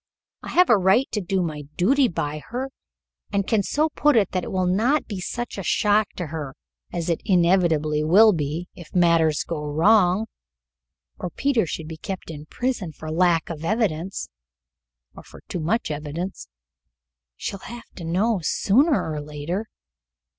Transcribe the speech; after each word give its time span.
I 0.41 0.49
have 0.49 0.71
a 0.71 0.79
right 0.79 1.07
to 1.11 1.21
do 1.21 1.43
my 1.43 1.65
duty 1.77 2.07
by 2.07 2.39
her, 2.49 2.71
and 3.31 3.43
I 3.45 3.47
can 3.47 3.61
so 3.61 3.89
put 3.89 4.15
it 4.17 4.31
that 4.31 4.43
it 4.43 4.51
will 4.51 4.65
not 4.65 5.05
be 5.05 5.19
such 5.21 5.59
a 5.59 5.63
shock 5.63 6.07
to 6.15 6.25
her 6.33 6.55
as 6.91 7.07
it 7.07 7.21
inevitably 7.23 8.03
will 8.03 8.33
be 8.33 8.67
if 8.73 8.95
matters 8.95 9.43
go 9.43 9.63
wrong, 9.63 10.25
or 11.19 11.29
Peter 11.29 11.67
should 11.67 11.87
be 11.87 11.97
kept 11.97 12.31
in 12.31 12.47
prison 12.47 12.91
for 12.93 13.11
lack 13.11 13.51
of 13.51 13.63
evidence 13.63 14.27
or 15.15 15.21
for 15.21 15.41
too 15.47 15.59
much 15.59 15.91
evidence. 15.91 16.47
She'll 17.37 17.59
have 17.69 17.85
to 17.93 18.03
know 18.03 18.39
sooner 18.41 19.07
or 19.13 19.21
later." 19.21 19.67